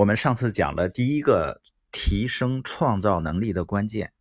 [0.00, 1.60] 我们上次讲了第一个
[1.92, 4.14] 提升创造能力的关键，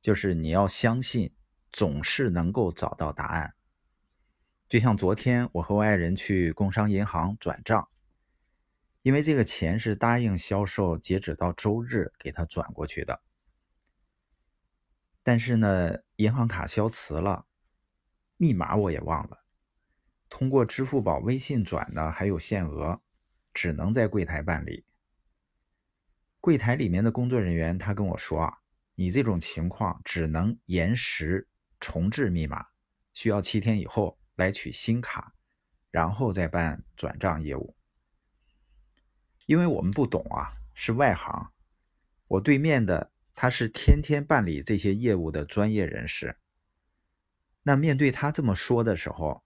[0.00, 1.34] 就是你要相信
[1.70, 3.54] 总是能够找到答案。
[4.66, 7.86] 就像昨天我和我爱人去工商银行转账，
[9.02, 13.20] 因为这个钱是答应销售截止到周日给他转过去的，
[15.22, 17.44] 但是呢，银行卡消磁了，
[18.38, 19.44] 密码我也忘了，
[20.30, 23.02] 通过支付宝、微信转呢还有限额。
[23.52, 24.84] 只能在柜台办理。
[26.44, 28.58] 柜台里面的工作人员他跟我说啊，
[28.96, 31.48] 你这种情况只能延时
[31.80, 32.66] 重置密码，
[33.14, 35.32] 需要七天以后来取新卡，
[35.90, 37.74] 然后再办转账业务。
[39.46, 41.50] 因为我们不懂啊，是外行。
[42.28, 46.36] 我对面的他是天天办理这些业务的专业人士。
[47.62, 49.42] 那面对他这么说的时候，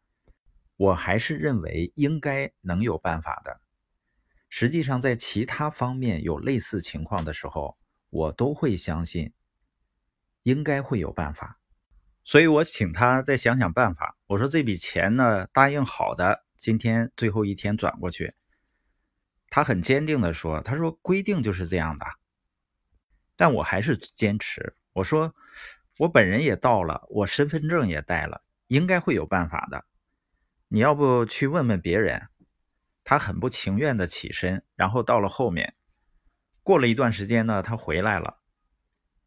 [0.75, 3.61] 我还是认为应该能有办法的。
[4.49, 7.79] 实际上，在其他方面有类似情况的时候，
[8.11, 9.33] 我都会相信
[10.43, 11.61] 应该会有办法。
[12.25, 14.17] 所以我请他再想想办法。
[14.27, 18.35] 我说这笔钱呢，答应好的，今天最后一天转过去。
[19.51, 22.05] 他很坚定地说：“他说规定就是这样的。”
[23.35, 24.75] 但我还是坚持。
[24.93, 25.35] 我说
[25.97, 29.85] 我本人也到了，我身份证也带了，应该会有办法的。
[30.69, 32.29] 你要不去问问别人？
[33.11, 35.75] 他很不情愿的起身，然后到了后面。
[36.63, 38.43] 过了一段时间呢，他回来了，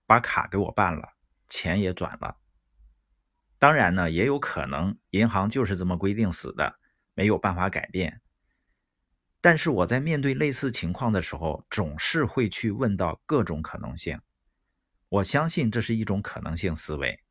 [0.05, 1.13] 把卡给我办了，
[1.49, 2.37] 钱也转了。
[3.57, 6.77] 当然呢，也有可能银行就是这么规定死的，
[7.15, 8.21] 没有办法改变。
[9.41, 14.21] 但是我在面对类似情况的时候，总是会去问到各种可能性。
[15.09, 17.23] 我相信这是一种可能性思维。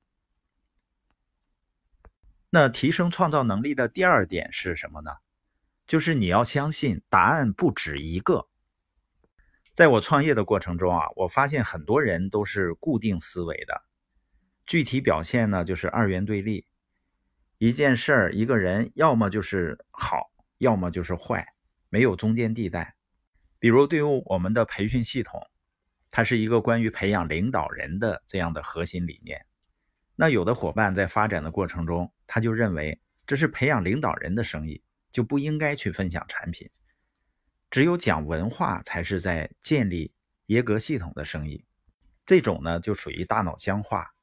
[2.48, 5.12] 那提升创造能力的第二点是什么呢？
[5.90, 8.48] 就是你要相信答案不止一个。
[9.74, 13.82] 在我创业的过程中啊，我发现很多人都是固定思维的。
[14.64, 16.64] 具体表现呢，就是二元对立。
[17.58, 21.44] 一件事儿、一个人，要么就是好，要么就是坏，
[21.88, 22.94] 没有中间地带。
[23.58, 25.44] 比如，对于我们的培训系统，
[26.08, 29.44] 它是一个关于培养领导人的这样的核心理念。
[30.14, 34.80] 那有的伙伴在发展的过程中，他就认为这是培养领导人的生意。
[35.12, 36.70] 就不应该去分享产品，
[37.70, 40.12] 只有讲文化才是在建立
[40.46, 41.64] 耶格系统的生意。
[42.24, 44.14] 这种呢，就属于大脑僵化。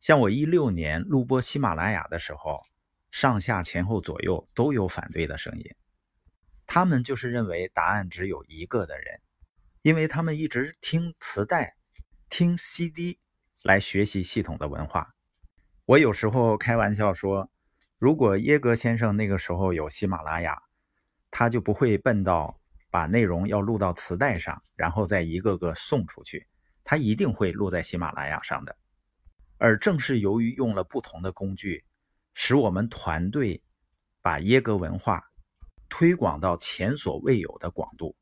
[0.00, 2.62] 像我一六年录播喜马拉雅的时候，
[3.10, 5.64] 上下前后左右都有反对的声音，
[6.64, 9.20] 他们就是认为答案只有一个的人，
[9.82, 11.76] 因为他们一直听磁带、
[12.28, 13.18] 听 CD
[13.62, 15.14] 来学习系统的文化。
[15.86, 17.50] 我有时候开玩笑说。
[18.00, 20.58] 如果耶格先生那个时候有喜马拉雅，
[21.30, 22.58] 他就不会笨到
[22.90, 26.48] 把内容要录到磁带上，然后再一个个送出去。
[26.82, 28.74] 他一定会录在喜马拉雅上的。
[29.58, 31.84] 而正是由于用了不同的工具，
[32.32, 33.62] 使我们团队
[34.22, 35.22] 把耶格文化
[35.90, 38.16] 推广到前所未有的广度。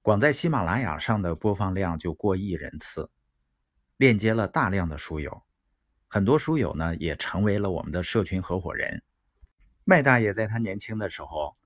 [0.00, 3.10] 光在喜马拉雅上的播放量就过亿人次，
[3.98, 5.42] 链接了大量的书友。
[6.14, 9.02] 很多书友呢也成为了我们的社群合伙人。
[9.82, 11.56] 麦大爷在他年轻的时候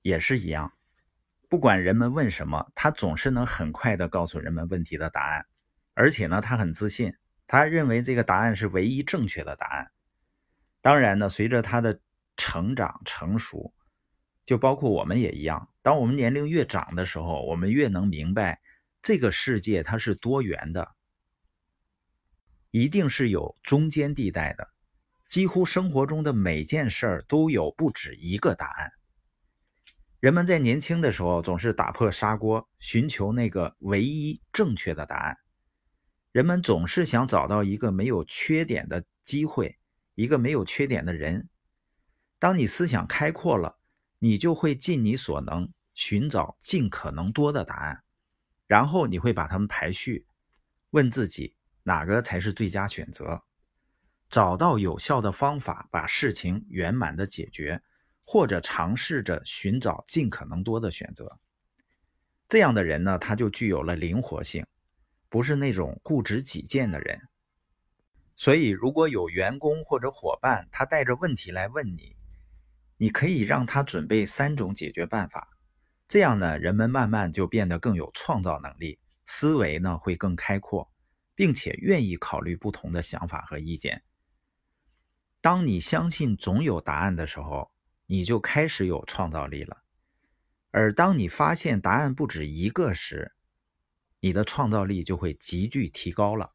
[0.00, 0.72] 也是一样，
[1.48, 5.44] 不管人们问什么，他总是能很快的告诉人们问题的答案，
[5.94, 7.12] 而且呢他很自信，
[7.48, 9.90] 他认为这个答案是唯一正确的答案。
[10.80, 11.98] 当然呢，随着他的
[12.36, 13.74] 成长成熟，
[14.44, 18.60] 就包括我们也一样，当我们年龄越长的时候，我们越能明白
[19.02, 20.92] 这个世界它是多元的。
[22.74, 24.68] 一定是有中间地带的，
[25.28, 28.90] 几乎生活中的每件事儿都有不止一个答案。
[30.18, 35.38] 人们在年轻的时候总是打破砂锅，寻求那个唯一正确的答案。
[36.32, 39.78] 人们总是想找到一个没有缺点的机会，
[40.16, 41.48] 一个没有缺点的人。
[42.40, 43.78] 当你思想开阔了，
[44.18, 48.02] 你就会尽你所能寻找尽可能多的答案，
[48.66, 50.26] 然后你会把它们排序，
[50.90, 51.54] 问自己。
[51.84, 53.42] 哪个才是最佳选择？
[54.28, 57.80] 找到有效的方法，把事情圆满的解决，
[58.24, 61.38] 或者尝试着寻找尽可能多的选择。
[62.48, 64.66] 这样的人呢，他就具有了灵活性，
[65.28, 67.20] 不是那种固执己见的人。
[68.34, 72.16] 所以，如果有员工或者伙伴，他带着问题来问你，
[72.96, 75.48] 你可以让他准备三种解决办法。
[76.08, 80.90] 这样呢，人们慢慢就变得更有创造能力，思维呢会更开阔。
[81.34, 84.02] 并且愿意考虑不同的想法和意见。
[85.40, 87.70] 当你相信总有答案的时候，
[88.06, 89.82] 你就开始有创造力了。
[90.70, 93.34] 而当你发现答案不止一个时，
[94.20, 96.53] 你的创造力就会急剧提高了。